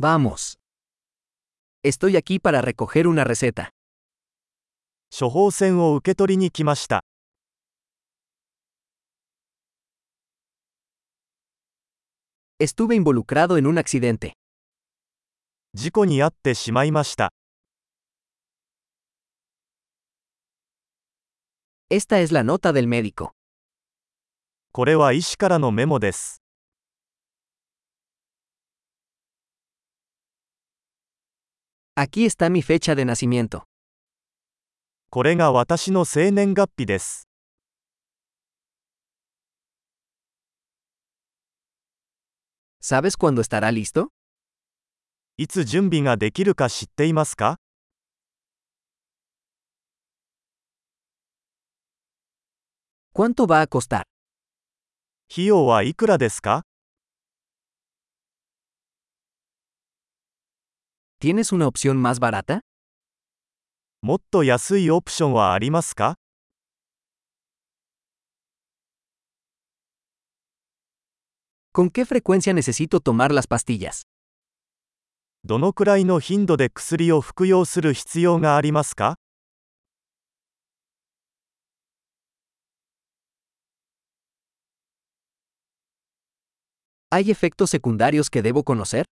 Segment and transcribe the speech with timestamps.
[0.00, 0.60] Vamos.
[1.82, 3.70] Estoy aquí para recoger una receta.
[5.10, 7.04] 処方箋を受け取りに来ました。
[12.60, 14.34] Estuve involucrado en un accidente.
[15.74, 17.32] 事故に遭ってしまいました。
[21.90, 23.30] Esta es la nota del médico.
[24.70, 26.40] これは医師からのメモです。
[32.00, 33.64] Aquí está mi fecha de nacimiento.
[35.10, 37.26] これが私の生年月日です。
[42.80, 44.10] ¿Sabes cuándo estará listo?
[45.38, 47.56] いつ準備ができるか知っていますか
[53.12, 54.04] ¿Cuánto va a costar?
[55.32, 56.67] 費用はいくらですか
[61.19, 62.61] ¿Tienes una opción más barata?
[64.01, 66.15] もっと安いオプションはありますか
[71.71, 74.03] ¿Con qué frecuencia necesito tomar las pastillas?
[75.45, 79.15] どのくらいの頻度で薬を服用する必要がありますか
[87.09, 89.05] ¿Hay efectos secundarios que debo conocer?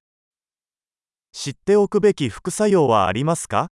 [1.47, 3.69] 知っておくべき副作用はありますか？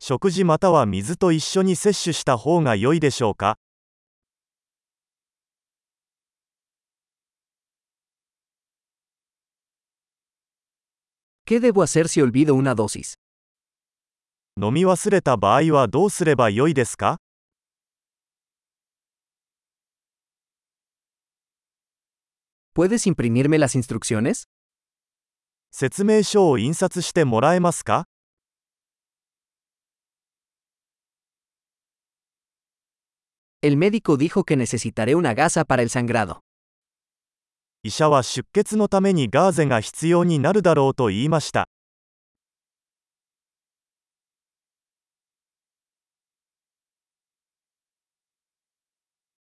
[0.00, 3.56] 食事または水と一緒に摂取した方が良いでしょうか？
[14.60, 17.20] 飲み忘れた場合はどうすれば良いですか？
[22.77, 24.47] ¿Puedes imprimirme las instrucciones?
[25.71, 28.05] 説明書を印刷してもらえますか
[33.61, 36.41] El médico dijo que necesitaré una gasa para el sangrado.
[37.83, 41.67] 医者は出血のためにガーゼが必要になるだろうと言いました。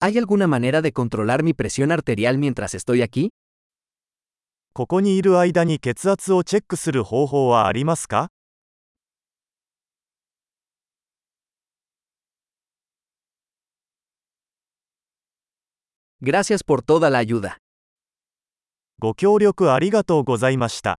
[0.00, 3.30] ¿Hay alguna manera de controlar mi presión arterial mientras estoy aquí?
[4.72, 8.30] ここにいる間に血圧をチェックする方法はありますか
[16.22, 17.56] Gracias por toda la ayuda.
[18.98, 20.98] ご協力ありがとうございました。